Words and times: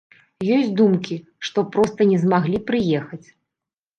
Ёсць 0.53 0.71
думкі, 0.79 1.17
што 1.49 1.59
проста 1.75 2.07
не 2.11 2.17
змаглі 2.23 2.61
прыехаць. 2.71 3.23